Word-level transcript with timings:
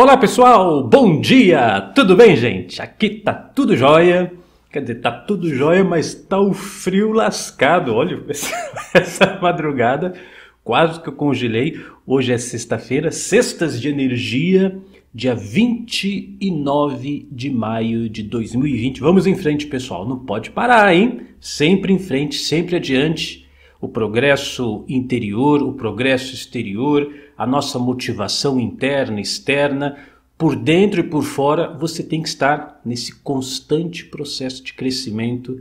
Olá 0.00 0.16
pessoal, 0.16 0.84
bom 0.84 1.20
dia! 1.20 1.80
Tudo 1.92 2.14
bem, 2.14 2.36
gente? 2.36 2.80
Aqui 2.80 3.10
tá 3.10 3.32
tudo 3.32 3.76
jóia. 3.76 4.32
Quer 4.70 4.82
dizer, 4.82 5.00
tá 5.00 5.10
tudo 5.10 5.52
jóia, 5.52 5.82
mas 5.82 6.14
tá 6.14 6.38
o 6.38 6.54
frio 6.54 7.10
lascado. 7.10 7.92
Olha, 7.92 8.22
essa 8.94 9.40
madrugada 9.42 10.14
quase 10.62 11.02
que 11.02 11.08
eu 11.08 11.12
congelei. 11.12 11.80
Hoje 12.06 12.32
é 12.32 12.38
sexta-feira, 12.38 13.10
sextas 13.10 13.80
de 13.80 13.88
energia, 13.88 14.78
dia 15.12 15.34
29 15.34 17.26
de 17.32 17.50
maio 17.50 18.08
de 18.08 18.22
2020. 18.22 19.00
Vamos 19.00 19.26
em 19.26 19.34
frente, 19.34 19.66
pessoal. 19.66 20.08
Não 20.08 20.20
pode 20.20 20.52
parar, 20.52 20.94
hein? 20.94 21.22
Sempre 21.40 21.92
em 21.92 21.98
frente, 21.98 22.36
sempre 22.36 22.76
adiante. 22.76 23.48
O 23.80 23.88
progresso 23.88 24.84
interior, 24.88 25.60
o 25.60 25.72
progresso 25.72 26.34
exterior, 26.34 27.12
a 27.38 27.46
nossa 27.46 27.78
motivação 27.78 28.58
interna, 28.58 29.20
externa, 29.20 29.96
por 30.36 30.56
dentro 30.56 31.00
e 31.00 31.04
por 31.04 31.22
fora, 31.22 31.72
você 31.72 32.02
tem 32.02 32.20
que 32.20 32.28
estar 32.28 32.80
nesse 32.84 33.14
constante 33.14 34.04
processo 34.04 34.62
de 34.62 34.74
crescimento 34.74 35.60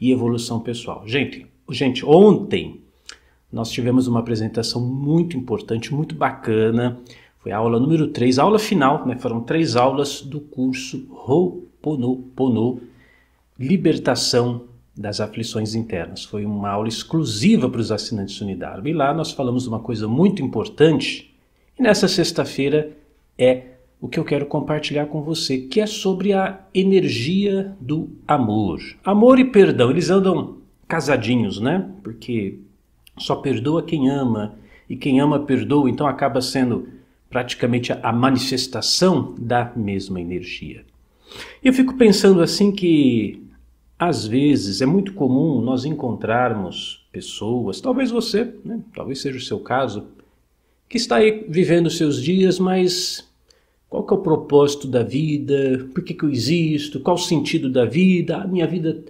e 0.00 0.10
evolução 0.10 0.60
pessoal. 0.60 1.06
Gente, 1.06 1.46
gente, 1.70 2.04
ontem 2.06 2.80
nós 3.52 3.70
tivemos 3.70 4.06
uma 4.06 4.20
apresentação 4.20 4.80
muito 4.80 5.36
importante, 5.36 5.92
muito 5.92 6.14
bacana. 6.14 6.98
Foi 7.40 7.52
a 7.52 7.58
aula 7.58 7.78
número 7.78 8.08
3, 8.08 8.38
aula 8.38 8.58
final, 8.58 9.06
né? 9.06 9.16
Foram 9.16 9.42
três 9.42 9.76
aulas 9.76 10.22
do 10.22 10.40
curso 10.40 11.06
Ho'oponopono, 11.10 12.80
Libertação 13.58 14.69
das 15.00 15.18
Aflições 15.18 15.74
Internas. 15.74 16.24
Foi 16.24 16.44
uma 16.44 16.68
aula 16.68 16.86
exclusiva 16.86 17.70
para 17.70 17.80
os 17.80 17.90
assinantes 17.90 18.38
Unidarma. 18.42 18.86
E 18.86 18.92
lá 18.92 19.14
nós 19.14 19.32
falamos 19.32 19.66
uma 19.66 19.80
coisa 19.80 20.06
muito 20.06 20.42
importante. 20.42 21.34
E 21.78 21.82
nessa 21.82 22.06
sexta-feira 22.06 22.94
é 23.38 23.62
o 23.98 24.08
que 24.08 24.18
eu 24.18 24.24
quero 24.24 24.44
compartilhar 24.44 25.06
com 25.06 25.22
você, 25.22 25.56
que 25.56 25.80
é 25.80 25.86
sobre 25.86 26.34
a 26.34 26.60
energia 26.74 27.74
do 27.80 28.10
amor. 28.28 28.78
Amor 29.02 29.38
e 29.38 29.44
perdão, 29.44 29.90
eles 29.90 30.10
andam 30.10 30.58
casadinhos, 30.86 31.58
né? 31.58 31.90
Porque 32.02 32.58
só 33.18 33.36
perdoa 33.36 33.82
quem 33.82 34.10
ama, 34.10 34.54
e 34.88 34.96
quem 34.96 35.20
ama 35.20 35.40
perdoa, 35.40 35.88
então 35.88 36.06
acaba 36.06 36.42
sendo 36.42 36.88
praticamente 37.30 37.92
a 37.92 38.12
manifestação 38.12 39.34
da 39.38 39.72
mesma 39.74 40.20
energia. 40.20 40.84
Eu 41.62 41.72
fico 41.72 41.96
pensando 41.96 42.42
assim 42.42 42.72
que 42.72 43.39
às 44.00 44.26
vezes 44.26 44.80
é 44.80 44.86
muito 44.86 45.12
comum 45.12 45.60
nós 45.60 45.84
encontrarmos 45.84 47.06
pessoas, 47.12 47.82
talvez 47.82 48.10
você, 48.10 48.54
né? 48.64 48.80
talvez 48.94 49.20
seja 49.20 49.36
o 49.36 49.42
seu 49.42 49.60
caso, 49.60 50.06
que 50.88 50.96
está 50.96 51.16
aí 51.16 51.44
vivendo 51.46 51.90
seus 51.90 52.22
dias, 52.22 52.58
mas 52.58 53.28
qual 53.90 54.02
que 54.02 54.14
é 54.14 54.16
o 54.16 54.22
propósito 54.22 54.88
da 54.88 55.02
vida? 55.02 55.86
Por 55.92 56.02
que, 56.02 56.14
que 56.14 56.24
eu 56.24 56.30
existo? 56.30 57.00
Qual 57.00 57.16
o 57.16 57.18
sentido 57.18 57.68
da 57.68 57.84
vida? 57.84 58.38
A 58.38 58.46
minha 58.46 58.66
vida 58.66 59.04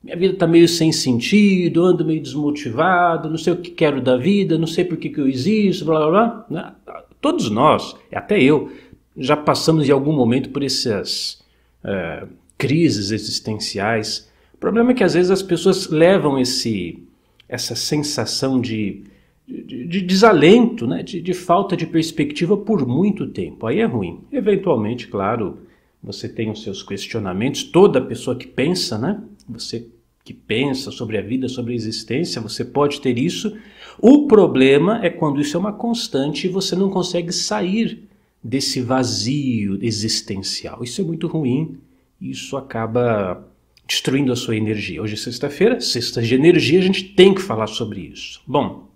minha 0.00 0.16
vida 0.16 0.34
está 0.34 0.46
meio 0.46 0.68
sem 0.68 0.92
sentido, 0.92 1.84
ando 1.84 2.04
meio 2.04 2.22
desmotivado, 2.22 3.28
não 3.28 3.36
sei 3.36 3.52
o 3.52 3.56
que 3.56 3.72
quero 3.72 4.00
da 4.00 4.16
vida, 4.16 4.56
não 4.56 4.68
sei 4.68 4.84
por 4.84 4.96
que, 4.96 5.10
que 5.10 5.20
eu 5.20 5.26
existo, 5.26 5.84
blá 5.84 5.98
blá 5.98 6.10
blá. 6.10 6.46
Né? 6.48 6.72
Todos 7.20 7.50
nós, 7.50 7.96
até 8.12 8.40
eu, 8.40 8.70
já 9.16 9.36
passamos 9.36 9.88
em 9.88 9.90
algum 9.90 10.12
momento 10.12 10.50
por 10.50 10.62
essas 10.62 11.42
uh, 11.82 12.28
crises 12.56 13.10
existenciais. 13.10 14.27
O 14.58 14.60
problema 14.60 14.90
é 14.90 14.94
que 14.94 15.04
às 15.04 15.14
vezes 15.14 15.30
as 15.30 15.40
pessoas 15.40 15.88
levam 15.88 16.36
esse, 16.36 17.00
essa 17.48 17.76
sensação 17.76 18.60
de, 18.60 19.04
de, 19.46 19.86
de 19.86 20.00
desalento, 20.00 20.84
né? 20.84 21.00
De, 21.00 21.20
de 21.20 21.32
falta 21.32 21.76
de 21.76 21.86
perspectiva 21.86 22.56
por 22.56 22.84
muito 22.84 23.28
tempo. 23.28 23.68
Aí 23.68 23.78
é 23.78 23.84
ruim. 23.84 24.18
Eventualmente, 24.32 25.06
claro, 25.06 25.58
você 26.02 26.28
tem 26.28 26.50
os 26.50 26.64
seus 26.64 26.82
questionamentos, 26.82 27.62
toda 27.62 28.00
pessoa 28.00 28.34
que 28.34 28.48
pensa, 28.48 28.98
né? 28.98 29.22
Você 29.48 29.86
que 30.24 30.34
pensa 30.34 30.90
sobre 30.90 31.16
a 31.18 31.22
vida, 31.22 31.48
sobre 31.48 31.72
a 31.72 31.76
existência, 31.76 32.42
você 32.42 32.64
pode 32.64 33.00
ter 33.00 33.16
isso. 33.16 33.56
O 33.96 34.26
problema 34.26 34.98
é 35.04 35.08
quando 35.08 35.40
isso 35.40 35.56
é 35.56 35.60
uma 35.60 35.72
constante 35.72 36.48
e 36.48 36.50
você 36.50 36.74
não 36.74 36.90
consegue 36.90 37.32
sair 37.32 38.08
desse 38.42 38.80
vazio 38.80 39.78
existencial. 39.80 40.82
Isso 40.82 41.00
é 41.00 41.04
muito 41.04 41.28
ruim. 41.28 41.78
Isso 42.20 42.56
acaba 42.56 43.46
destruindo 43.88 44.30
a 44.30 44.36
sua 44.36 44.54
energia. 44.54 45.02
Hoje 45.02 45.14
é 45.14 45.16
sexta-feira, 45.16 45.80
sexta 45.80 46.20
de 46.20 46.34
energia, 46.34 46.78
a 46.78 46.82
gente 46.82 47.04
tem 47.04 47.34
que 47.34 47.40
falar 47.40 47.66
sobre 47.66 48.00
isso. 48.00 48.42
Bom, 48.46 48.86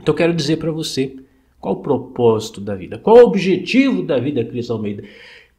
então 0.00 0.14
eu 0.14 0.16
quero 0.16 0.34
dizer 0.34 0.56
para 0.56 0.72
você 0.72 1.14
qual 1.60 1.74
o 1.74 1.82
propósito 1.82 2.58
da 2.58 2.74
vida, 2.74 2.98
qual 2.98 3.18
o 3.18 3.26
objetivo 3.26 4.02
da 4.02 4.18
vida, 4.18 4.42
Cris 4.42 4.70
Almeida. 4.70 5.02
O 5.02 5.06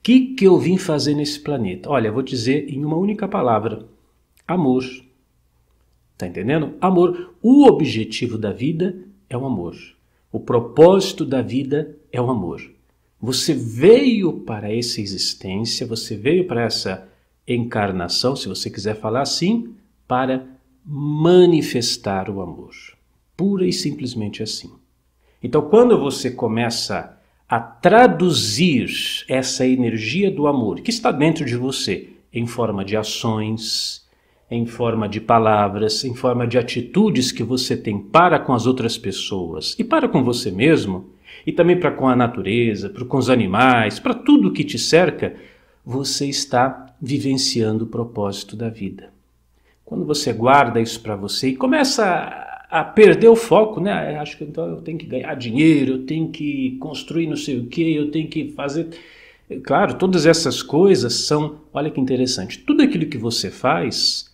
que, 0.02 0.34
que 0.34 0.48
eu 0.48 0.58
vim 0.58 0.80
fazer 0.80 1.14
nesse 1.14 1.40
planeta? 1.40 1.92
Olha, 1.92 2.12
vou 2.12 2.24
dizer 2.24 2.68
em 2.74 2.84
uma 2.84 2.98
única 2.98 3.28
palavra: 3.28 3.86
amor. 4.48 4.84
Tá 6.18 6.26
entendendo? 6.26 6.74
Amor. 6.82 7.36
O 7.40 7.68
objetivo 7.68 8.36
da 8.36 8.52
vida 8.52 8.98
é 9.30 9.38
o 9.38 9.46
amor. 9.46 9.76
O 10.32 10.40
propósito 10.40 11.24
da 11.24 11.44
vida 11.44 11.96
é 12.12 12.20
o 12.20 12.32
amor. 12.32 12.64
Você 13.22 13.54
veio 13.54 14.40
para 14.40 14.74
essa 14.76 15.00
existência, 15.00 15.86
você 15.86 16.18
veio 16.18 16.48
para 16.48 16.64
essa 16.64 17.11
encarnação, 17.56 18.36
se 18.36 18.48
você 18.48 18.70
quiser 18.70 18.96
falar 18.96 19.22
assim, 19.22 19.74
para 20.08 20.46
manifestar 20.86 22.30
o 22.30 22.42
amor. 22.42 22.72
Pura 23.36 23.66
e 23.66 23.74
simplesmente 23.74 24.44
assim. 24.44 24.72
Então, 25.44 25.62
quando 25.62 25.98
você 25.98 26.30
começa 26.32 27.18
a 27.50 27.60
traduzir 27.60 28.90
essa 29.28 29.66
energia 29.66 30.32
do 30.32 30.48
amor 30.48 30.82
que 30.82 30.90
está 30.90 31.12
dentro 31.12 31.46
de 31.46 31.56
você 31.56 32.10
em 32.32 32.48
forma 32.48 32.86
de 32.86 32.96
ações, 32.96 34.08
em 34.50 34.66
forma 34.66 35.08
de 35.08 35.20
palavras, 35.20 36.04
em 36.04 36.14
forma 36.14 36.46
de 36.46 36.58
atitudes 36.58 37.32
que 37.32 37.44
você 37.44 37.76
tem 37.76 37.98
para 37.98 38.40
com 38.40 38.54
as 38.54 38.68
outras 38.68 38.98
pessoas 38.98 39.76
e 39.80 39.84
para 39.84 40.08
com 40.08 40.24
você 40.24 40.52
mesmo, 40.52 41.10
e 41.46 41.52
também 41.52 41.80
para 41.80 41.92
com 41.92 42.08
a 42.08 42.16
natureza, 42.16 42.90
para 42.90 43.06
com 43.06 43.18
os 43.18 43.30
animais, 43.30 44.00
para 44.00 44.14
tudo 44.14 44.52
que 44.52 44.64
te 44.64 44.78
cerca, 44.78 45.36
você 45.86 46.28
está 46.28 46.94
vivenciando 47.02 47.86
o 47.86 47.88
propósito 47.88 48.56
da 48.56 48.70
vida. 48.70 49.10
Quando 49.84 50.06
você 50.06 50.32
guarda 50.32 50.80
isso 50.80 51.02
para 51.02 51.16
você 51.16 51.50
e 51.50 51.56
começa 51.56 52.06
a, 52.70 52.84
perder 52.84 53.28
o 53.28 53.36
foco, 53.36 53.82
né? 53.82 54.18
Acho 54.18 54.38
que 54.38 54.44
então 54.44 54.66
eu 54.68 54.82
tenho 54.82 54.98
que 54.98 55.06
ganhar 55.06 55.36
dinheiro, 55.36 55.94
eu 55.94 56.06
tenho 56.06 56.30
que 56.30 56.78
construir 56.80 57.28
não 57.28 57.36
sei 57.36 57.60
o 57.60 57.66
que, 57.66 57.96
eu 57.96 58.10
tenho 58.10 58.30
que 58.30 58.54
fazer. 58.54 58.90
Claro, 59.64 59.96
todas 59.96 60.26
essas 60.26 60.64
coisas 60.64 61.14
são, 61.26 61.60
olha 61.74 61.92
que 61.92 62.00
interessante, 62.00 62.60
tudo 62.60 62.82
aquilo 62.82 63.08
que 63.08 63.18
você 63.18 63.52
faz 63.52 64.32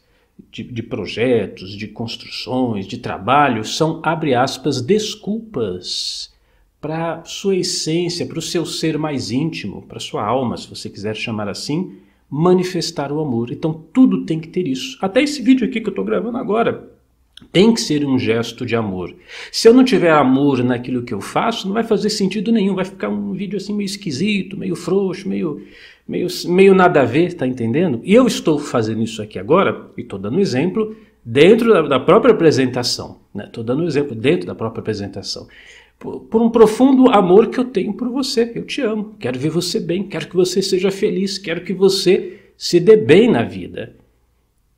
de, 0.52 0.64
de, 0.64 0.84
projetos, 0.84 1.75
de 1.75 1.88
construções, 1.88 2.85
de 2.85 3.00
trabalho, 3.00 3.66
são, 3.66 4.00
abre 4.03 4.35
aspas, 4.35 4.79
desculpas 4.79 6.31
para 6.80 7.24
sua 7.26 7.56
essência, 7.56 8.26
para 8.26 8.40
o 8.40 8.42
seu 8.42 8.66
ser 8.66 8.98
mais 8.98 9.32
íntimo, 9.32 9.82
para 9.84 10.00
sua 10.00 10.24
alma, 10.24 10.58
se 10.58 10.70
você 10.70 10.90
quiser 10.90 11.16
chamar 11.16 11.50
assim, 11.50 11.96
manifestar 12.30 13.12
o 13.12 13.20
amor. 13.20 13.52
Então 13.52 13.74
tudo 13.94 14.26
tem 14.26 14.40
que 14.40 14.48
ter 14.48 14.68
isso. 14.68 14.98
Até 15.02 15.22
esse 15.22 15.42
vídeo 15.42 15.68
aqui 15.68 15.82
que 15.82 15.88
eu 15.88 15.92
estou 15.92 16.06
gravando 16.06 16.38
agora 16.38 16.90
tem 17.52 17.74
que 17.74 17.82
ser 17.82 18.06
um 18.06 18.18
gesto 18.18 18.66
de 18.66 18.76
amor. 18.76 19.14
Se 19.52 19.68
eu 19.68 19.74
não 19.74 19.84
tiver 19.84 20.12
amor 20.12 20.64
naquilo 20.64 21.04
que 21.04 21.14
eu 21.14 21.22
faço, 21.22 21.68
não 21.68 21.74
vai 21.74 21.84
fazer 21.84 22.10
sentido 22.10 22.52
nenhum, 22.52 22.76
vai 22.76 22.86
ficar 22.86 23.09
um 23.09 23.34
vídeo 23.34 23.58
assim 23.58 23.74
meio 23.74 23.86
esquisito, 23.86 24.58
meio 24.58 24.76
frouxo, 24.76 25.30
meio 25.30 25.62
meio, 26.08 26.28
meio 26.46 26.74
nada 26.74 27.02
a 27.02 27.06
ver, 27.06 27.34
tá 27.34 27.46
entendendo? 27.46 28.00
E 28.04 28.14
eu 28.14 28.26
estou 28.26 28.58
fazendo 28.58 29.04
isso 29.04 29.22
aqui 29.22 29.38
agora, 29.38 29.92
e 29.98 30.02
estou 30.02 30.18
dando 30.18 30.40
exemplo, 30.40 30.96
dentro 31.24 31.74
da, 31.74 31.82
da 31.82 32.00
própria 32.00 32.34
apresentação. 32.34 33.18
Estou 33.36 33.64
né? 33.64 33.68
dando 33.68 33.86
exemplo 33.86 34.16
dentro 34.16 34.48
da 34.48 34.56
própria 34.56 34.80
apresentação. 34.80 35.48
Por, 35.99 36.41
um 36.41 36.49
profundo 36.49 37.09
amor 37.09 37.47
que 37.47 37.59
eu 37.59 37.66
tenho 37.66 37.94
por 37.94 38.09
você. 38.09 38.52
Eu 38.55 38.66
te 38.66 38.82
amo, 38.82 39.16
quero 39.20 39.40
ver 39.40 39.49
você 39.49 39.79
bem, 39.79 40.03
quero 40.03 40.28
que 40.28 40.35
você 40.35 40.61
seja 40.61 40.91
feliz, 40.91 41.38
quero 41.38 41.64
que 41.64 41.73
você 41.73 42.40
se 42.55 42.79
dê 42.79 42.96
bem 42.96 43.29
na 43.29 43.44
vida. 43.44 43.96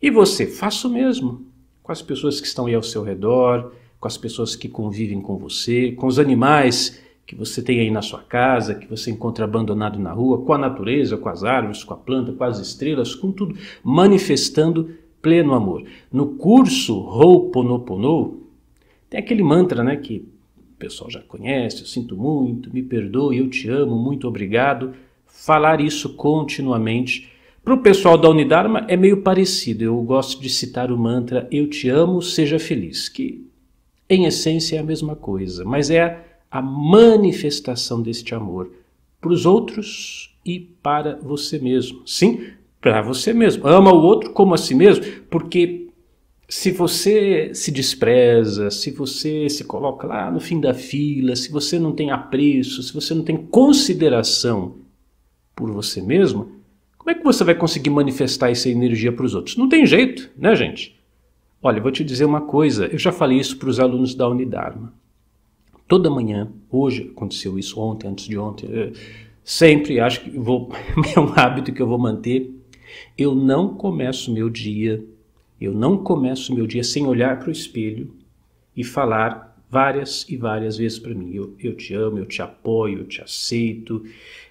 E 0.01 0.09
você, 0.09 0.45
faça 0.45 0.87
o 0.87 0.91
mesmo 0.91 1.45
com 1.83 1.91
as 1.91 2.01
pessoas 2.01 2.39
que 2.39 2.47
estão 2.47 2.67
aí 2.67 2.75
ao 2.75 2.83
seu 2.83 3.03
redor, 3.03 3.73
com 3.99 4.07
as 4.07 4.17
pessoas 4.17 4.55
que 4.55 4.69
convivem 4.69 5.21
com 5.21 5.37
você, 5.37 5.91
com 5.91 6.07
os 6.07 6.19
animais 6.19 7.01
que 7.25 7.35
você 7.35 7.61
tem 7.61 7.79
aí 7.79 7.91
na 7.91 8.01
sua 8.01 8.21
casa, 8.21 8.73
que 8.73 8.87
você 8.87 9.11
encontra 9.11 9.45
abandonado 9.45 9.99
na 9.99 10.11
rua, 10.11 10.41
com 10.41 10.51
a 10.51 10.57
natureza, 10.57 11.15
com 11.15 11.29
as 11.29 11.43
árvores, 11.43 11.83
com 11.83 11.93
a 11.93 11.97
planta, 11.97 12.31
com 12.31 12.43
as 12.43 12.57
estrelas, 12.57 13.13
com 13.13 13.31
tudo, 13.31 13.55
manifestando 13.83 14.95
pleno 15.21 15.53
amor. 15.53 15.83
No 16.11 16.35
curso 16.37 16.97
Ho'oponopono, 16.97 18.47
tem 19.09 19.19
aquele 19.19 19.43
mantra, 19.43 19.83
né, 19.83 19.95
que 19.97 20.27
pessoal 20.79 21.11
já 21.11 21.19
conhece, 21.21 21.81
eu 21.81 21.85
sinto 21.85 22.15
muito, 22.15 22.73
me 22.73 22.81
perdoe, 22.81 23.37
eu 23.37 23.49
te 23.49 23.69
amo, 23.69 23.95
muito 23.97 24.27
obrigado. 24.27 24.93
Falar 25.25 25.81
isso 25.81 26.15
continuamente. 26.15 27.29
Para 27.63 27.73
o 27.73 27.81
pessoal 27.81 28.17
da 28.17 28.29
Unidarma 28.29 28.85
é 28.87 28.95
meio 28.95 29.21
parecido. 29.21 29.83
Eu 29.83 30.01
gosto 30.01 30.41
de 30.41 30.49
citar 30.49 30.91
o 30.91 30.97
mantra 30.97 31.47
Eu 31.51 31.69
te 31.69 31.89
amo, 31.89 32.21
seja 32.21 32.57
feliz, 32.57 33.09
que 33.09 33.45
em 34.09 34.25
essência 34.25 34.77
é 34.77 34.79
a 34.79 34.83
mesma 34.83 35.15
coisa, 35.15 35.63
mas 35.65 35.91
é 35.91 36.25
a 36.49 36.61
manifestação 36.61 38.01
deste 38.01 38.33
amor 38.33 38.71
para 39.21 39.31
os 39.31 39.45
outros 39.45 40.33
e 40.45 40.59
para 40.59 41.19
você 41.21 41.59
mesmo. 41.59 42.01
Sim, 42.07 42.47
para 42.81 43.01
você 43.01 43.33
mesmo. 43.33 43.67
Ama 43.67 43.93
o 43.93 44.01
outro 44.01 44.31
como 44.31 44.53
a 44.53 44.57
si 44.57 44.73
mesmo, 44.73 45.05
porque 45.29 45.88
se 46.49 46.71
você 46.71 47.53
se 47.53 47.71
despreza, 47.71 48.71
se 48.71 48.89
você 48.89 49.47
se 49.47 49.63
coloca 49.63 50.07
lá 50.07 50.31
no 50.31 50.39
fim 50.39 50.59
da 50.59 50.73
fila, 50.73 51.35
se 51.35 51.51
você 51.51 51.77
não 51.77 51.91
tem 51.91 52.09
apreço, 52.09 52.81
se 52.81 52.91
você 52.91 53.13
não 53.13 53.23
tem 53.23 53.37
consideração 53.37 54.77
por 55.55 55.71
você 55.71 56.01
mesmo, 56.01 56.51
como 56.97 57.11
é 57.11 57.13
que 57.13 57.23
você 57.23 57.43
vai 57.43 57.53
conseguir 57.53 57.91
manifestar 57.91 58.49
essa 58.49 58.67
energia 58.67 59.11
para 59.11 59.25
os 59.25 59.35
outros? 59.35 59.57
Não 59.57 59.69
tem 59.69 59.85
jeito, 59.85 60.31
né, 60.35 60.55
gente? 60.55 60.99
Olha, 61.61 61.79
vou 61.79 61.91
te 61.91 62.03
dizer 62.03 62.25
uma 62.25 62.41
coisa, 62.41 62.87
eu 62.87 62.97
já 62.97 63.11
falei 63.11 63.37
isso 63.37 63.55
para 63.57 63.69
os 63.69 63.79
alunos 63.79 64.15
da 64.15 64.27
Unidarma. 64.27 64.91
Toda 65.87 66.09
manhã, 66.09 66.51
hoje 66.71 67.11
aconteceu 67.15 67.59
isso 67.59 67.79
ontem, 67.79 68.07
antes 68.07 68.25
de 68.25 68.37
ontem, 68.39 68.93
sempre 69.43 69.99
acho 69.99 70.21
que 70.21 70.31
vou, 70.31 70.71
é 71.15 71.19
um 71.19 71.31
hábito 71.35 71.71
que 71.71 71.81
eu 71.81 71.87
vou 71.87 71.99
manter. 71.99 72.51
Eu 73.15 73.35
não 73.35 73.75
começo 73.75 74.33
meu 74.33 74.49
dia 74.49 75.05
eu 75.59 75.73
não 75.73 75.97
começo 75.97 76.53
meu 76.53 76.65
dia 76.65 76.83
sem 76.83 77.05
olhar 77.05 77.39
para 77.39 77.49
o 77.49 77.51
espelho 77.51 78.13
e 78.75 78.83
falar 78.83 79.49
várias 79.69 80.25
e 80.27 80.35
várias 80.35 80.77
vezes 80.77 80.97
para 80.97 81.13
mim: 81.13 81.31
eu, 81.33 81.53
eu, 81.59 81.75
te 81.75 81.93
amo, 81.93 82.17
eu 82.17 82.25
te 82.25 82.41
apoio, 82.41 82.99
eu 82.99 83.05
te 83.05 83.21
aceito, 83.21 84.03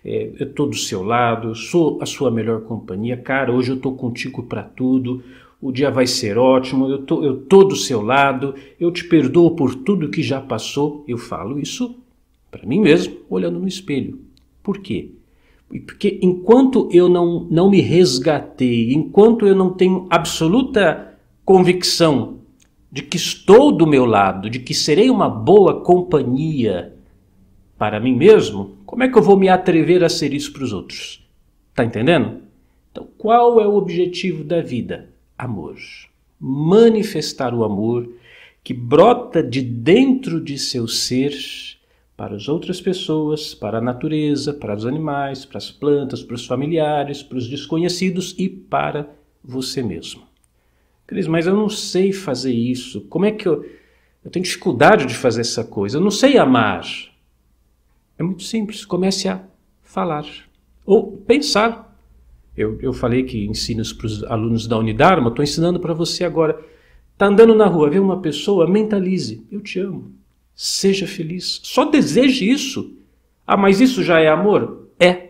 é, 0.04 0.30
eu 0.38 0.46
estou 0.46 0.68
do 0.68 0.76
seu 0.76 1.02
lado, 1.02 1.54
sou 1.54 1.98
a 2.00 2.06
sua 2.06 2.30
melhor 2.30 2.62
companhia. 2.62 3.16
Cara, 3.16 3.52
hoje 3.52 3.72
eu 3.72 3.76
estou 3.76 3.94
contigo 3.96 4.42
para 4.44 4.62
tudo, 4.62 5.22
o 5.60 5.72
dia 5.72 5.90
vai 5.90 6.06
ser 6.06 6.38
ótimo, 6.38 6.88
eu 6.88 6.98
tô, 7.02 7.24
eu 7.24 7.36
tô 7.36 7.64
do 7.64 7.74
seu 7.74 8.00
lado, 8.00 8.54
eu 8.78 8.92
te 8.92 9.04
perdoo 9.04 9.56
por 9.56 9.74
tudo 9.74 10.10
que 10.10 10.22
já 10.22 10.40
passou. 10.40 11.04
Eu 11.08 11.18
falo 11.18 11.58
isso 11.58 11.98
para 12.50 12.64
mim 12.66 12.80
mesmo, 12.80 13.16
olhando 13.28 13.58
no 13.58 13.68
espelho. 13.68 14.20
Por 14.62 14.78
quê? 14.78 15.12
Porque 15.68 16.18
enquanto 16.22 16.88
eu 16.90 17.08
não, 17.08 17.46
não 17.50 17.70
me 17.70 17.80
resgatei, 17.80 18.92
enquanto 18.92 19.46
eu 19.46 19.54
não 19.54 19.70
tenho 19.70 20.06
absoluta 20.08 21.14
convicção 21.44 22.38
de 22.90 23.02
que 23.02 23.16
estou 23.16 23.70
do 23.70 23.86
meu 23.86 24.06
lado, 24.06 24.48
de 24.48 24.58
que 24.58 24.72
serei 24.72 25.10
uma 25.10 25.28
boa 25.28 25.82
companhia 25.82 26.94
para 27.76 28.00
mim 28.00 28.16
mesmo, 28.16 28.76
como 28.86 29.02
é 29.02 29.08
que 29.08 29.18
eu 29.18 29.22
vou 29.22 29.36
me 29.36 29.48
atrever 29.48 30.02
a 30.02 30.08
ser 30.08 30.32
isso 30.32 30.52
para 30.52 30.64
os 30.64 30.72
outros? 30.72 31.22
Tá 31.74 31.84
entendendo? 31.84 32.38
Então, 32.90 33.06
qual 33.18 33.60
é 33.60 33.66
o 33.66 33.76
objetivo 33.76 34.42
da 34.42 34.62
vida? 34.62 35.10
Amor. 35.36 35.76
Manifestar 36.40 37.54
o 37.54 37.62
amor 37.62 38.08
que 38.64 38.72
brota 38.72 39.42
de 39.42 39.60
dentro 39.60 40.40
de 40.40 40.58
seu 40.58 40.88
ser 40.88 41.32
para 42.18 42.34
as 42.34 42.48
outras 42.48 42.80
pessoas, 42.80 43.54
para 43.54 43.78
a 43.78 43.80
natureza, 43.80 44.52
para 44.52 44.74
os 44.74 44.84
animais, 44.84 45.44
para 45.44 45.58
as 45.58 45.70
plantas, 45.70 46.20
para 46.20 46.34
os 46.34 46.44
familiares, 46.44 47.22
para 47.22 47.38
os 47.38 47.46
desconhecidos 47.46 48.34
e 48.36 48.48
para 48.48 49.08
você 49.42 49.84
mesmo. 49.84 50.24
Cris, 51.06 51.28
mas 51.28 51.46
eu 51.46 51.54
não 51.54 51.68
sei 51.68 52.12
fazer 52.12 52.52
isso. 52.52 53.02
Como 53.02 53.24
é 53.24 53.30
que 53.30 53.46
eu. 53.46 53.64
Eu 54.24 54.32
tenho 54.32 54.44
dificuldade 54.44 55.06
de 55.06 55.14
fazer 55.14 55.42
essa 55.42 55.62
coisa. 55.62 55.98
Eu 55.98 56.00
não 56.00 56.10
sei 56.10 56.36
amar. 56.36 56.84
É 58.18 58.22
muito 58.24 58.42
simples. 58.42 58.84
Comece 58.84 59.28
a 59.28 59.44
falar. 59.80 60.26
Ou 60.84 61.18
pensar. 61.18 61.96
Eu, 62.56 62.80
eu 62.82 62.92
falei 62.92 63.22
que 63.22 63.46
ensino 63.46 63.80
isso 63.80 63.96
para 63.96 64.06
os 64.06 64.24
alunos 64.24 64.66
da 64.66 64.76
Unidarma, 64.76 65.28
estou 65.28 65.44
ensinando 65.44 65.78
para 65.78 65.94
você 65.94 66.24
agora. 66.24 66.60
Está 67.12 67.26
andando 67.26 67.54
na 67.54 67.66
rua, 67.66 67.88
vê 67.88 68.00
uma 68.00 68.20
pessoa, 68.20 68.68
mentalize. 68.68 69.46
Eu 69.52 69.60
te 69.60 69.78
amo. 69.78 70.17
Seja 70.60 71.06
feliz. 71.06 71.60
Só 71.62 71.84
deseje 71.84 72.50
isso. 72.50 72.96
Ah, 73.46 73.56
mas 73.56 73.80
isso 73.80 74.02
já 74.02 74.18
é 74.18 74.26
amor? 74.26 74.88
É. 74.98 75.28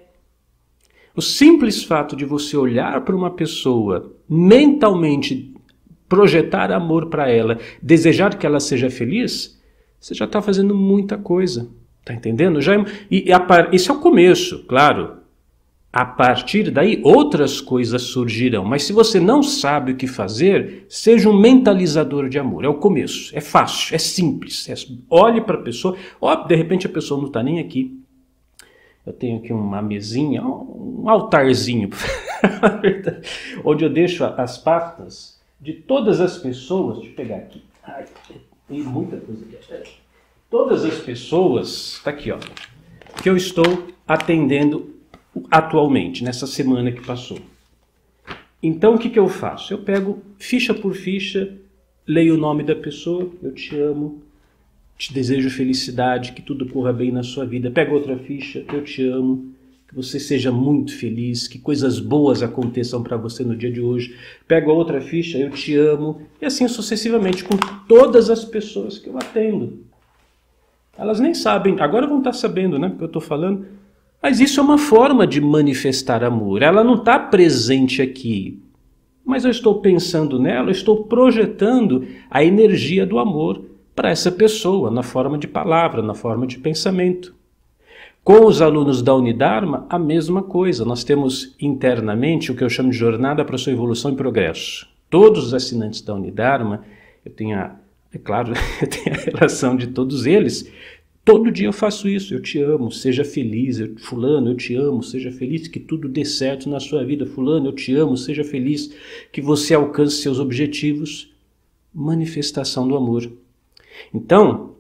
O 1.15 1.21
simples 1.21 1.85
fato 1.85 2.17
de 2.17 2.25
você 2.25 2.57
olhar 2.57 3.03
para 3.03 3.15
uma 3.15 3.31
pessoa, 3.31 4.11
mentalmente 4.27 5.55
projetar 6.09 6.73
amor 6.73 7.11
para 7.11 7.31
ela, 7.31 7.59
desejar 7.83 8.39
que 8.39 8.47
ela 8.47 8.59
seja 8.59 8.89
feliz, 8.89 9.61
você 10.01 10.15
já 10.15 10.25
está 10.25 10.41
fazendo 10.41 10.75
muita 10.75 11.19
coisa. 11.19 11.69
Tá 12.07 12.15
entendendo? 12.15 12.63
Já, 12.63 12.77
é, 12.77 12.85
e, 13.11 13.31
e, 13.31 13.75
esse 13.77 13.91
é 13.91 13.93
o 13.93 14.01
começo, 14.01 14.65
claro. 14.65 15.19
A 15.91 16.05
partir 16.05 16.71
daí, 16.71 17.01
outras 17.03 17.63
coisas 17.63 18.03
surgirão. 18.03 18.63
Mas 18.63 18.83
se 18.83 18.93
você 18.93 19.19
não 19.19 19.43
sabe 19.43 19.93
o 19.93 19.97
que 19.97 20.07
fazer, 20.07 20.85
seja 20.89 21.31
um 21.31 21.41
mentalizador 21.41 22.29
de 22.29 22.39
amor. 22.39 22.65
É 22.65 22.69
o 22.69 22.75
começo. 22.75 23.35
É 23.37 23.41
fácil, 23.41 23.95
é 23.95 23.99
simples. 23.99 24.69
É, 24.69 24.75
olhe 25.09 25.41
para 25.41 25.57
a 25.57 25.63
pessoa. 25.63 25.97
Ó, 26.21 26.35
de 26.35 26.55
repente 26.55 26.87
a 26.87 26.91
pessoa 26.91 27.19
não 27.19 27.29
está 27.29 27.43
nem 27.43 27.59
aqui. 27.59 27.99
Eu 29.07 29.15
tenho 29.15 29.39
aqui 29.39 29.51
uma 29.51 29.81
mesinha, 29.81 30.43
um 30.43 31.09
altarzinho, 31.09 31.89
onde 33.65 33.83
eu 33.83 33.89
deixo 33.89 34.23
as 34.23 34.59
patas 34.59 35.41
de 35.59 35.73
todas 35.73 36.21
as 36.21 36.37
pessoas. 36.37 36.99
Deixa 36.99 37.13
eu 37.13 37.17
pegar 37.17 37.37
aqui. 37.37 37.63
Ai, 37.83 38.05
tem 38.69 38.83
muita 38.83 39.17
coisa 39.17 39.43
aqui. 39.47 39.93
Todas 40.51 40.85
as 40.85 40.99
pessoas, 40.99 41.95
está 41.95 42.11
aqui, 42.11 42.31
ó, 42.31 42.39
que 43.23 43.31
eu 43.31 43.37
estou 43.37 43.89
atendendo 44.07 44.98
atualmente, 45.51 46.25
nessa 46.25 46.47
semana 46.47 46.93
que 46.93 47.05
passou. 47.05 47.39
Então 48.63 48.95
o 48.95 48.99
que, 48.99 49.11
que 49.11 49.19
eu 49.19 49.29
faço? 49.29 49.73
Eu 49.73 49.79
pego 49.79 50.19
ficha 50.39 50.75
por 50.75 50.95
ficha, 50.95 51.57
leio 52.07 52.35
o 52.35 52.39
nome 52.39 52.63
da 52.65 52.75
pessoa, 52.75 53.31
eu 53.43 53.53
te 53.53 53.77
amo, 53.79 54.23
te 54.97 55.13
desejo 55.13 55.49
felicidade, 55.49 56.33
que 56.33 56.43
tudo 56.43 56.67
corra 56.67 56.93
bem 56.93 57.13
na 57.13 57.23
sua 57.23 57.45
vida. 57.45 57.71
Pego 57.71 57.95
outra 57.95 58.19
ficha, 58.19 58.65
eu 58.73 58.83
te 58.83 59.07
amo, 59.07 59.55
que 59.87 59.95
você 59.95 60.19
seja 60.19 60.51
muito 60.51 60.95
feliz, 60.97 61.47
que 61.47 61.59
coisas 61.59 62.01
boas 62.01 62.43
aconteçam 62.43 63.03
para 63.03 63.17
você 63.17 63.45
no 63.45 63.57
dia 63.57 63.71
de 63.71 63.81
hoje. 63.81 64.17
Pego 64.47 64.73
outra 64.73 65.01
ficha, 65.01 65.39
eu 65.39 65.51
te 65.51 65.77
amo, 65.77 66.23
e 66.43 66.45
assim 66.45 66.67
sucessivamente 66.67 67.45
com 67.45 67.57
todas 67.87 68.29
as 68.29 68.45
pessoas 68.45 68.99
que 68.99 69.09
eu 69.09 69.17
atendo. 69.17 69.85
Elas 70.97 71.21
nem 71.21 71.33
sabem, 71.33 71.81
agora 71.81 72.09
vão 72.09 72.19
estar 72.19 72.33
sabendo, 72.33 72.77
né, 72.77 72.93
que 72.97 73.03
eu 73.03 73.07
estou 73.07 73.23
falando 73.23 73.67
mas 74.23 74.41
isso 74.41 74.61
é 74.61 74.63
uma 74.63 74.79
forma 74.79 75.27
de 75.27 75.41
manifestar 75.41 76.25
amor. 76.25 76.63
Ela 76.63 76.83
não 76.83 76.95
está 76.95 77.19
presente 77.19 78.03
aqui. 78.03 78.61
Mas 79.25 79.45
eu 79.45 79.51
estou 79.51 79.81
pensando 79.81 80.39
nela, 80.39 80.69
eu 80.69 80.73
estou 80.73 81.05
projetando 81.05 82.07
a 82.31 82.43
energia 82.43 83.07
do 83.07 83.19
amor 83.19 83.63
para 83.95 84.11
essa 84.11 84.33
pessoa, 84.33 84.91
na 84.91 85.03
forma 85.03 85.37
de 85.37 85.47
palavra, 85.47 86.03
na 86.03 86.15
forma 86.15 86.47
de 86.47 86.59
pensamento. 86.59 87.35
Com 88.25 88.47
os 88.47 88.61
alunos 88.61 89.03
da 89.03 89.15
Unidarma, 89.15 89.87
a 89.89 89.99
mesma 89.99 90.43
coisa. 90.43 90.85
Nós 90.85 91.05
temos 91.05 91.55
internamente 91.61 92.51
o 92.51 92.55
que 92.55 92.65
eu 92.65 92.71
chamo 92.71 92.91
de 92.91 92.97
jornada 92.97 93.45
para 93.45 93.55
a 93.55 93.59
sua 93.59 93.73
evolução 93.73 94.13
e 94.13 94.17
progresso. 94.17 94.89
Todos 95.11 95.47
os 95.47 95.55
assinantes 95.55 96.01
da 96.01 96.15
Unidarma, 96.15 96.85
eu 97.25 97.33
tenho 97.33 97.59
a, 97.59 97.75
é 98.13 98.19
claro, 98.19 98.53
eu 98.81 98.89
tenho 98.89 99.17
a 99.17 99.19
relação 99.19 99.77
de 99.77 99.89
todos 99.89 100.27
eles, 100.27 100.71
Todo 101.29 101.53
dia 101.53 101.67
eu 101.67 101.75
faço 101.75 102.09
isso, 102.09 102.33
eu 102.33 102.41
te 102.41 102.59
amo, 102.59 102.91
seja 102.91 103.23
feliz, 103.23 103.79
eu, 103.79 103.95
fulano, 103.99 104.53
eu 104.53 104.57
te 104.57 104.75
amo, 104.75 105.03
seja 105.03 105.31
feliz, 105.31 105.69
que 105.69 105.79
tudo 105.79 106.09
dê 106.09 106.25
certo 106.25 106.71
na 106.71 106.81
sua 106.81 107.05
vida, 107.05 107.27
fulano, 107.27 107.67
eu 107.67 107.73
te 107.75 107.95
amo, 107.95 108.17
seja 108.17 108.43
feliz, 108.43 108.97
que 109.31 109.43
você 109.43 109.75
alcance 109.75 110.23
seus 110.23 110.41
objetivos. 110.41 111.31
Manifestação 111.93 112.89
do 112.89 112.97
amor. 112.97 113.31
Então, 114.15 114.77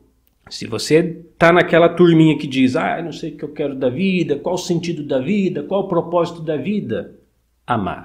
se 0.49 0.67
você 0.67 1.23
está 1.33 1.52
naquela 1.52 1.87
turminha 1.87 2.38
que 2.38 2.47
diz, 2.47 2.76
ah, 2.76 3.02
não 3.02 3.12
sei 3.12 3.33
o 3.33 3.37
que 3.37 3.45
eu 3.45 3.52
quero 3.52 3.75
da 3.75 3.90
vida, 3.90 4.37
qual 4.37 4.55
o 4.55 4.59
sentido 4.59 5.02
da 5.02 5.19
vida, 5.19 5.62
qual 5.62 5.83
o 5.83 5.88
propósito 5.88 6.40
da 6.40 6.57
vida, 6.57 7.14
amar. 7.67 8.05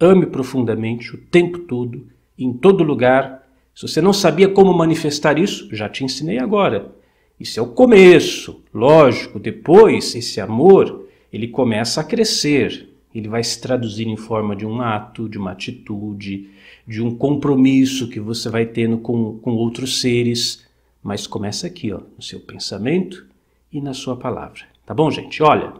Ame 0.00 0.26
profundamente 0.26 1.14
o 1.14 1.18
tempo 1.18 1.60
todo, 1.60 2.04
em 2.36 2.52
todo 2.52 2.82
lugar. 2.82 3.46
Se 3.72 3.86
você 3.86 4.00
não 4.00 4.12
sabia 4.12 4.48
como 4.48 4.76
manifestar 4.76 5.38
isso, 5.38 5.68
já 5.70 5.88
te 5.88 6.02
ensinei 6.02 6.40
agora 6.40 7.03
isso 7.38 7.58
é 7.58 7.62
o 7.62 7.66
começo, 7.66 8.62
lógico. 8.72 9.38
Depois, 9.38 10.14
esse 10.14 10.40
amor, 10.40 11.08
ele 11.32 11.48
começa 11.48 12.00
a 12.00 12.04
crescer. 12.04 12.88
Ele 13.14 13.28
vai 13.28 13.42
se 13.42 13.60
traduzir 13.60 14.06
em 14.06 14.16
forma 14.16 14.54
de 14.54 14.64
um 14.64 14.80
ato, 14.80 15.28
de 15.28 15.38
uma 15.38 15.52
atitude, 15.52 16.50
de 16.86 17.02
um 17.02 17.14
compromisso 17.14 18.08
que 18.08 18.20
você 18.20 18.48
vai 18.48 18.66
tendo 18.66 18.98
com, 18.98 19.38
com 19.38 19.52
outros 19.52 20.00
seres. 20.00 20.64
Mas 21.02 21.26
começa 21.26 21.66
aqui, 21.66 21.92
ó, 21.92 22.00
no 22.16 22.22
seu 22.22 22.40
pensamento 22.40 23.26
e 23.72 23.80
na 23.80 23.92
sua 23.92 24.16
palavra. 24.16 24.62
Tá 24.86 24.94
bom, 24.94 25.10
gente? 25.10 25.42
Olha, 25.42 25.72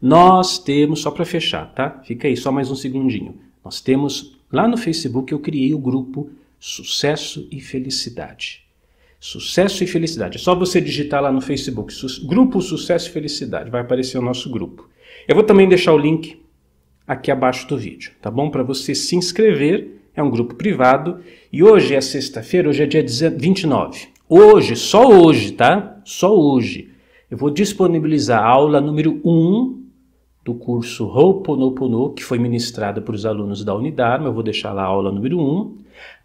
nós 0.00 0.58
temos, 0.58 1.00
só 1.00 1.10
para 1.10 1.24
fechar, 1.24 1.72
tá? 1.74 2.02
Fica 2.04 2.28
aí 2.28 2.36
só 2.36 2.52
mais 2.52 2.70
um 2.70 2.76
segundinho. 2.76 3.34
Nós 3.64 3.80
temos, 3.80 4.38
lá 4.52 4.68
no 4.68 4.76
Facebook, 4.76 5.32
eu 5.32 5.40
criei 5.40 5.74
o 5.74 5.78
grupo 5.78 6.30
Sucesso 6.60 7.48
e 7.50 7.60
Felicidade. 7.60 8.65
Sucesso 9.18 9.82
e 9.82 9.86
Felicidade. 9.86 10.36
É 10.36 10.40
só 10.40 10.54
você 10.54 10.80
digitar 10.80 11.22
lá 11.22 11.32
no 11.32 11.40
Facebook, 11.40 11.92
Grupo 12.26 12.60
Sucesso 12.60 13.08
e 13.08 13.12
Felicidade, 13.12 13.70
vai 13.70 13.80
aparecer 13.80 14.18
o 14.18 14.22
nosso 14.22 14.50
grupo. 14.50 14.88
Eu 15.26 15.34
vou 15.34 15.44
também 15.44 15.68
deixar 15.68 15.92
o 15.92 15.98
link 15.98 16.40
aqui 17.06 17.30
abaixo 17.30 17.68
do 17.68 17.76
vídeo, 17.76 18.12
tá 18.20 18.30
bom? 18.30 18.50
Para 18.50 18.62
você 18.62 18.94
se 18.94 19.16
inscrever, 19.16 19.96
é 20.14 20.22
um 20.22 20.30
grupo 20.30 20.54
privado. 20.54 21.18
E 21.52 21.62
hoje 21.62 21.94
é 21.94 22.00
sexta-feira, 22.00 22.68
hoje 22.68 22.82
é 22.82 22.86
dia 22.86 23.30
29. 23.30 24.08
Hoje, 24.28 24.74
só 24.74 25.06
hoje, 25.08 25.52
tá? 25.52 26.00
Só 26.04 26.36
hoje. 26.36 26.90
eu 27.30 27.36
vou 27.36 27.50
disponibilizar 27.50 28.42
a 28.42 28.48
aula 28.48 28.80
número 28.80 29.20
1 29.24 29.84
do 30.44 30.54
curso 30.54 31.06
Ho'oponopono, 31.06 32.10
que 32.10 32.22
foi 32.22 32.38
ministrada 32.38 33.00
para 33.00 33.14
os 33.14 33.26
alunos 33.26 33.64
da 33.64 33.74
Unidarma. 33.74 34.28
Eu 34.28 34.32
vou 34.32 34.42
deixar 34.42 34.72
lá 34.72 34.82
a 34.82 34.86
aula 34.86 35.12
número 35.12 35.38
1. 35.38 35.76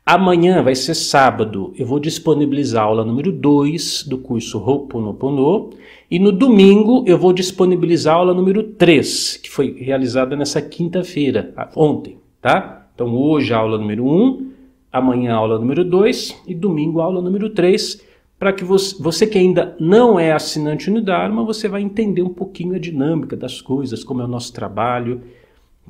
Amanhã 0.03 0.63
vai 0.63 0.73
ser 0.73 0.95
sábado, 0.95 1.73
eu 1.77 1.85
vou 1.85 1.99
disponibilizar 1.99 2.83
a 2.83 2.87
aula 2.87 3.05
número 3.05 3.31
2 3.31 4.05
do 4.07 4.17
curso 4.17 4.57
Ho'oponopono. 4.57 5.69
E 6.09 6.17
no 6.17 6.31
domingo 6.31 7.03
eu 7.05 7.19
vou 7.19 7.31
disponibilizar 7.31 8.15
a 8.15 8.17
aula 8.17 8.33
número 8.33 8.63
3, 8.63 9.37
que 9.37 9.49
foi 9.49 9.75
realizada 9.79 10.35
nessa 10.35 10.59
quinta-feira, 10.59 11.53
ontem, 11.75 12.17
tá? 12.41 12.87
Então 12.95 13.15
hoje 13.15 13.53
a 13.53 13.57
aula 13.57 13.77
número 13.77 14.03
1, 14.07 14.51
amanhã 14.91 15.33
a 15.33 15.37
aula 15.37 15.59
número 15.59 15.85
2 15.85 16.45
e 16.47 16.55
domingo 16.55 16.99
a 16.99 17.03
aula 17.03 17.21
número 17.21 17.51
3 17.51 18.03
para 18.39 18.51
que 18.51 18.63
você, 18.63 18.95
você, 18.99 19.27
que 19.27 19.37
ainda 19.37 19.75
não 19.79 20.19
é 20.19 20.31
assinante 20.31 20.89
no 20.89 20.99
Dharma, 20.99 21.45
você 21.45 21.67
vai 21.67 21.83
entender 21.83 22.23
um 22.23 22.33
pouquinho 22.33 22.73
a 22.73 22.79
dinâmica 22.79 23.37
das 23.37 23.61
coisas, 23.61 24.03
como 24.03 24.19
é 24.19 24.25
o 24.25 24.27
nosso 24.27 24.51
trabalho, 24.51 25.21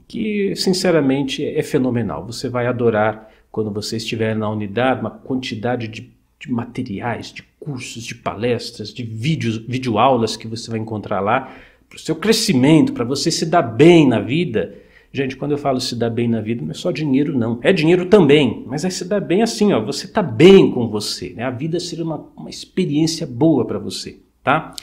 que 0.06 0.54
sinceramente 0.58 1.46
é 1.46 1.64
fenomenal. 1.64 2.26
Você 2.26 2.50
vai 2.50 2.68
adorar 2.68 3.32
quando 3.52 3.70
você 3.72 3.98
estiver 3.98 4.36
na 4.36 4.50
unidade, 4.50 5.02
uma 5.02 5.10
quantidade 5.10 5.88
de, 5.88 6.10
de 6.40 6.52
materiais, 6.52 7.32
de 7.32 7.44
cursos, 7.60 8.04
de 8.04 8.16
palestras, 8.16 8.94
de 8.94 9.04
vídeos, 9.04 9.58
videoaulas 9.58 10.38
que 10.38 10.48
você 10.48 10.72
vai 10.72 10.80
encontrar 10.80 11.20
lá, 11.20 11.54
para 11.90 11.98
o 11.98 12.00
seu 12.00 12.16
crescimento, 12.16 12.94
para 12.94 13.04
você 13.04 13.30
se 13.30 13.46
dar 13.46 13.62
bem 13.62 14.08
na 14.08 14.22
vida. 14.22 14.76
Gente, 15.12 15.36
quando 15.36 15.52
eu 15.52 15.58
falo 15.58 15.82
se 15.82 15.94
dar 15.94 16.10
bem 16.10 16.26
na 16.26 16.40
vida, 16.40 16.62
não 16.64 16.72
é 16.72 16.74
só 16.74 16.90
dinheiro, 16.90 17.38
não. 17.38 17.60
É 17.62 17.74
dinheiro 17.74 18.06
também, 18.06 18.64
mas 18.66 18.86
é 18.86 18.90
se 18.90 19.04
dar 19.04 19.20
bem 19.20 19.42
assim, 19.42 19.74
ó. 19.74 19.82
Você 19.84 20.08
tá 20.08 20.24
bem 20.24 20.72
com 20.72 20.88
você, 20.88 21.34
né? 21.36 21.44
A 21.44 21.50
vida 21.50 21.82
seria 21.82 22.06
uma, 22.06 22.26
uma 22.36 22.50
experiência 22.50 23.28
boa 23.28 23.66
para 23.66 23.78
você, 23.78 24.20
tá? 24.42 24.74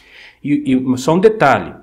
E, 0.44 0.74
e, 0.74 0.98
só 0.98 1.14
um 1.14 1.18
detalhe. 1.18 1.74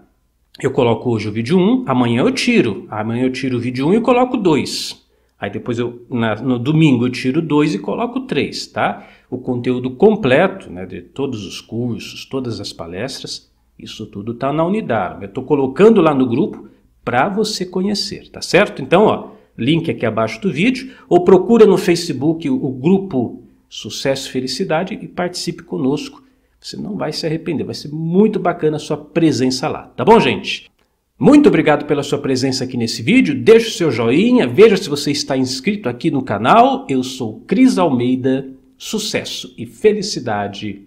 Eu 0.62 0.70
coloco 0.70 1.10
hoje 1.10 1.28
o 1.28 1.32
vídeo 1.32 1.58
1, 1.58 1.86
amanhã 1.88 2.22
eu 2.22 2.32
tiro. 2.32 2.86
Amanhã 2.90 3.24
eu 3.24 3.32
tiro 3.32 3.58
o 3.58 3.60
vídeo 3.60 3.88
1 3.88 3.96
e 3.96 4.02
coloco 4.02 4.38
2. 4.38 5.05
Aí 5.46 5.52
depois 5.52 5.78
eu, 5.78 6.04
na, 6.10 6.34
no 6.38 6.58
domingo 6.58 7.06
eu 7.06 7.12
tiro 7.12 7.40
2 7.40 7.76
e 7.76 7.80
coloco 7.80 8.22
3, 8.22 8.66
tá? 8.66 9.08
O 9.30 9.38
conteúdo 9.38 9.92
completo, 9.92 10.72
né, 10.72 10.88
de 10.88 11.04
todos 11.04 11.46
os 11.46 11.62
cursos, 11.62 12.26
todas 12.26 12.60
as 12.60 12.74
palestras, 12.74 13.52
isso 13.78 14.08
tudo 14.08 14.32
está 14.32 14.52
na 14.52 14.66
unidade. 14.66 15.22
Eu 15.22 15.28
estou 15.28 15.44
colocando 15.44 16.02
lá 16.02 16.16
no 16.16 16.26
grupo 16.26 16.68
para 17.04 17.30
você 17.30 17.64
conhecer, 17.64 18.28
tá 18.30 18.42
certo? 18.42 18.82
Então, 18.82 19.06
ó, 19.06 19.34
link 19.56 19.92
aqui 19.92 20.04
abaixo 20.04 20.42
do 20.42 20.52
vídeo, 20.52 20.96
ou 21.08 21.24
procura 21.24 21.68
no 21.68 21.78
Facebook 21.78 22.50
o, 22.50 22.66
o 22.66 22.72
grupo 22.72 23.44
Sucesso 23.70 24.28
e 24.30 24.32
Felicidade 24.32 24.96
e 24.96 25.08
participe 25.08 25.62
conosco. 25.62 26.24
Você 26.60 26.76
não 26.76 26.98
vai 26.98 27.14
se 27.14 27.24
arrepender, 27.28 27.64
vai 27.64 27.76
ser 27.76 27.90
muito 27.90 28.40
bacana 28.40 28.78
a 28.78 28.80
sua 28.80 28.98
presença 28.98 29.68
lá, 29.68 29.84
tá 29.96 30.04
bom, 30.04 30.20
gente? 30.20 30.72
Muito 31.18 31.48
obrigado 31.48 31.86
pela 31.86 32.04
sua 32.04 32.20
presença 32.20 32.66
aqui 32.66 32.76
nesse 32.76 33.02
vídeo. 33.02 33.34
Deixe 33.34 33.70
o 33.70 33.72
seu 33.72 33.90
joinha, 33.90 34.46
veja 34.46 34.76
se 34.76 34.90
você 34.90 35.12
está 35.12 35.38
inscrito 35.38 35.88
aqui 35.88 36.12
no 36.12 36.22
canal. 36.22 36.86
Eu 36.90 37.04
sou 37.04 37.40
Cris 37.48 37.78
Almeida. 37.78 38.50
Sucesso 38.78 39.54
e 39.58 39.66
felicidade 39.66 40.82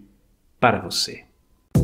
para 0.61 0.81
você. 0.81 1.21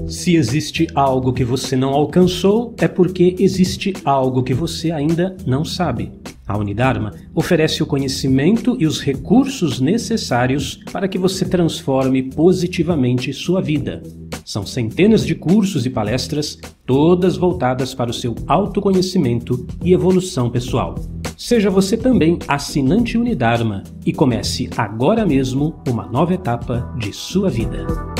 Se 0.07 0.37
existe 0.37 0.87
algo 0.95 1.33
que 1.33 1.43
você 1.43 1.75
não 1.75 1.89
alcançou, 1.89 2.75
é 2.77 2.87
porque 2.87 3.35
existe 3.39 3.95
algo 4.05 4.43
que 4.43 4.53
você 4.53 4.91
ainda 4.91 5.35
não 5.47 5.65
sabe. 5.65 6.13
A 6.47 6.59
Unidarma 6.59 7.13
oferece 7.35 7.83
o 7.83 7.87
conhecimento 7.87 8.77
e 8.79 8.87
os 8.87 9.01
recursos 9.01 9.81
necessários 9.81 10.79
para 10.93 11.09
que 11.09 11.19
você 11.19 11.45
transforme 11.47 12.23
positivamente 12.23 13.33
sua 13.33 13.63
vida. 13.63 14.03
São 14.45 14.67
centenas 14.67 15.25
de 15.25 15.35
cursos 15.35 15.87
e 15.87 15.91
palestras, 15.91 16.59
todas 16.85 17.37
voltadas 17.37 17.95
para 17.95 18.11
o 18.11 18.15
seu 18.15 18.35
autoconhecimento 18.47 19.67
e 19.83 19.95
evolução 19.95 20.51
pessoal. 20.51 20.97
Seja 21.37 21.71
você 21.71 21.97
também 21.97 22.39
assinante 22.47 23.17
Unidarma 23.17 23.83
e 24.05 24.13
comece 24.13 24.69
agora 24.77 25.25
mesmo 25.25 25.83
uma 25.89 26.07
nova 26.07 26.35
etapa 26.35 26.95
de 26.99 27.13
sua 27.13 27.49
vida. 27.49 28.14